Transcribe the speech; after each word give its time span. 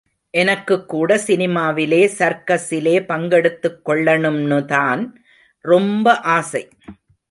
எனக்குக்கூட 0.37 1.15
சினிமாவிலே, 1.27 2.09
சர்க்கஸிலே 2.19 3.05
பங்கெடுத்துக் 3.05 3.89
கொள்ளணும்னுதான் 3.89 5.11
ரொம்ப 5.59 6.19
ஆசை. 6.19 6.69